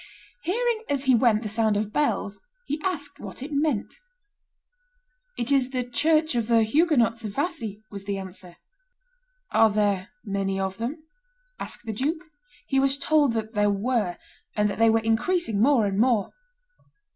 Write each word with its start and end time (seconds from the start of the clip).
Hearing, 0.41 0.83
as 0.89 1.03
he 1.03 1.13
went, 1.13 1.43
the 1.43 1.47
sound 1.47 1.77
of 1.77 1.93
bells, 1.93 2.39
he 2.65 2.81
asked 2.83 3.19
what 3.19 3.43
it 3.43 3.51
meant. 3.53 3.93
"It 5.37 5.51
is 5.51 5.69
the 5.69 5.83
church 5.83 6.33
of 6.33 6.47
the 6.47 6.63
Huguenots 6.63 7.23
of 7.23 7.35
Vassy," 7.35 7.83
was 7.91 8.05
the 8.05 8.17
answer. 8.17 8.55
"Are 9.51 9.69
there 9.69 10.09
many 10.25 10.59
of 10.59 10.79
them?" 10.79 11.03
asked 11.59 11.85
the 11.85 11.93
duke. 11.93 12.23
He 12.65 12.79
was 12.79 12.97
told 12.97 13.33
that 13.33 13.53
there 13.53 13.69
were, 13.69 14.17
and 14.55 14.67
that 14.71 14.79
they 14.79 14.89
were 14.89 15.01
increasing 15.01 15.61
more 15.61 15.85
and 15.85 15.99
more. 15.99 16.31